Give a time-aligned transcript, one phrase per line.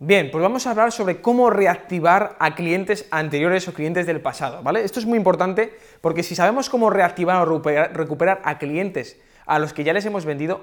[0.00, 4.60] Bien, pues vamos a hablar sobre cómo reactivar a clientes anteriores o clientes del pasado,
[4.60, 4.82] ¿vale?
[4.82, 9.72] Esto es muy importante porque si sabemos cómo reactivar o recuperar a clientes a los
[9.72, 10.62] que ya les hemos vendido,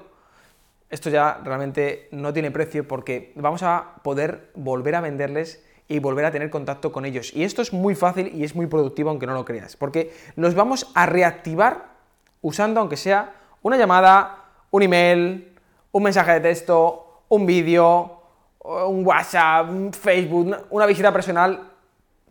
[0.89, 6.25] esto ya realmente no tiene precio porque vamos a poder volver a venderles y volver
[6.25, 7.34] a tener contacto con ellos.
[7.34, 10.55] Y esto es muy fácil y es muy productivo aunque no lo creas, porque los
[10.55, 11.86] vamos a reactivar
[12.41, 15.57] usando aunque sea una llamada, un email,
[15.93, 18.20] un mensaje de texto, un vídeo,
[18.64, 21.59] un WhatsApp, un Facebook, una visita personal,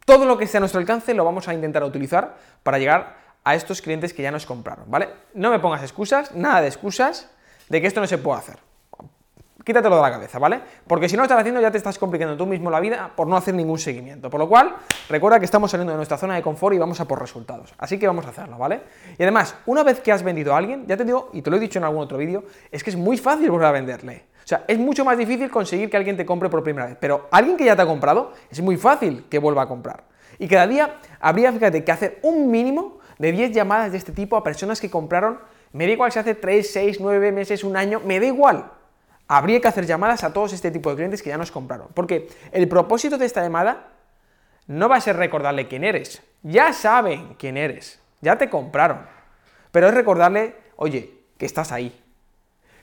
[0.04, 3.54] todo lo que esté a nuestro alcance lo vamos a intentar utilizar para llegar a
[3.54, 5.08] estos clientes que ya nos compraron, ¿vale?
[5.34, 7.30] No me pongas excusas, nada de excusas
[7.68, 8.58] de que esto no se puede hacer.
[9.64, 10.60] Quítatelo de la cabeza, ¿vale?
[10.86, 13.26] Porque si no lo estás haciendo ya te estás complicando tú mismo la vida por
[13.26, 14.30] no hacer ningún seguimiento.
[14.30, 14.74] Por lo cual,
[15.08, 17.74] recuerda que estamos saliendo de nuestra zona de confort y vamos a por resultados.
[17.76, 18.80] Así que vamos a hacerlo, ¿vale?
[19.18, 21.56] Y además, una vez que has vendido a alguien, ya te digo, y te lo
[21.56, 24.29] he dicho en algún otro vídeo, es que es muy fácil volver a venderle.
[24.50, 26.96] Sea, es mucho más difícil conseguir que alguien te compre por primera vez.
[26.98, 30.02] Pero alguien que ya te ha comprado, es muy fácil que vuelva a comprar.
[30.40, 34.36] Y cada día habría, fíjate, que hacer un mínimo de 10 llamadas de este tipo
[34.36, 35.38] a personas que compraron,
[35.70, 38.72] me da igual si hace 3, 6, 9 meses, un año, me da igual.
[39.28, 41.86] Habría que hacer llamadas a todos este tipo de clientes que ya nos compraron.
[41.94, 43.90] Porque el propósito de esta llamada
[44.66, 46.24] no va a ser recordarle quién eres.
[46.42, 48.00] Ya saben quién eres.
[48.20, 49.06] Ya te compraron.
[49.70, 51.99] Pero es recordarle, oye, que estás ahí.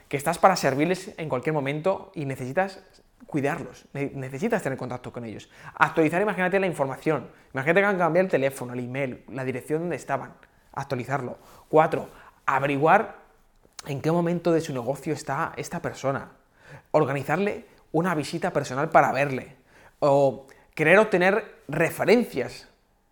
[0.10, 2.82] Que estás para servirles en cualquier momento y necesitas
[3.26, 5.50] cuidarlos, necesitas tener contacto con ellos.
[5.76, 9.98] Actualizar, imagínate la información, imagínate que han cambiado el teléfono, el email, la dirección donde
[9.98, 10.34] estaban,
[10.72, 11.38] actualizarlo.
[11.68, 12.10] Cuatro,
[12.46, 13.18] averiguar
[13.86, 16.32] en qué momento de su negocio está esta persona,
[16.92, 19.56] organizarle una visita personal para verle,
[20.00, 22.68] o querer obtener referencias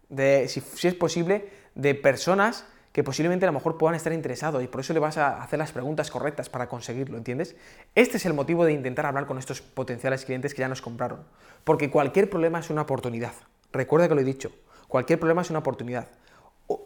[0.10, 4.64] de, si, si es posible, de personas que posiblemente a lo mejor puedan estar interesados
[4.64, 7.58] y por eso le vas a hacer las preguntas correctas para conseguirlo, ¿entiendes?
[7.94, 11.26] Este es el motivo de intentar hablar con estos potenciales clientes que ya nos compraron,
[11.66, 13.34] porque cualquier problema es una oportunidad.
[13.74, 14.50] Recuerda que lo he dicho,
[14.88, 16.08] cualquier problema es una oportunidad.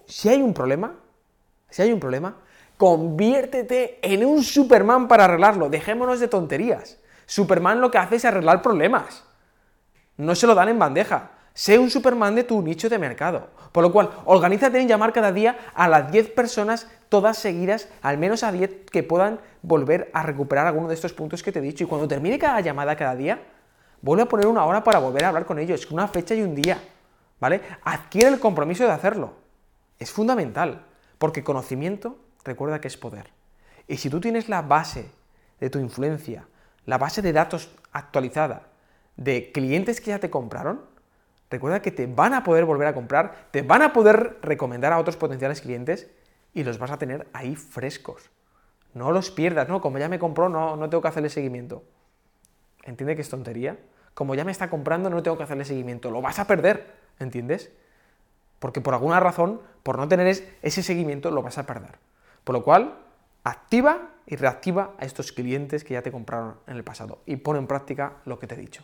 [0.07, 0.95] Si hay un problema,
[1.69, 2.37] si hay un problema,
[2.75, 5.69] conviértete en un Superman para arreglarlo.
[5.69, 6.97] Dejémonos de tonterías.
[7.27, 9.25] Superman lo que hace es arreglar problemas.
[10.17, 11.33] No se lo dan en bandeja.
[11.59, 13.49] Sé un Superman de tu nicho de mercado.
[13.73, 18.17] Por lo cual, organízate en llamar cada día a las 10 personas, todas seguidas, al
[18.17, 21.61] menos a 10 que puedan volver a recuperar alguno de estos puntos que te he
[21.61, 21.83] dicho.
[21.83, 23.43] Y cuando termine cada llamada cada día,
[24.01, 26.55] vuelve a poner una hora para volver a hablar con ellos, una fecha y un
[26.55, 26.81] día.
[27.41, 27.59] ¿Vale?
[27.83, 29.33] Adquiere el compromiso de hacerlo.
[29.97, 30.85] Es fundamental,
[31.17, 33.31] porque conocimiento, recuerda que es poder.
[33.85, 35.11] Y si tú tienes la base
[35.59, 36.47] de tu influencia,
[36.85, 38.69] la base de datos actualizada,
[39.17, 40.87] de clientes que ya te compraron,
[41.49, 44.99] recuerda que te van a poder volver a comprar, te van a poder recomendar a
[44.99, 46.09] otros potenciales clientes
[46.53, 48.29] y los vas a tener ahí frescos.
[48.93, 49.81] No los pierdas, ¿no?
[49.81, 51.83] Como ya me compró, no, no tengo que hacerle seguimiento.
[52.83, 53.77] ¿Entiende que es tontería?
[54.13, 56.11] Como ya me está comprando, no tengo que hacerle seguimiento.
[56.11, 57.71] Lo vas a perder, ¿entiendes?
[58.59, 61.99] Porque por alguna razón, por no tener ese seguimiento, lo vas a perder.
[62.43, 62.97] Por lo cual,
[63.43, 67.57] activa y reactiva a estos clientes que ya te compraron en el pasado y pon
[67.57, 68.83] en práctica lo que te he dicho.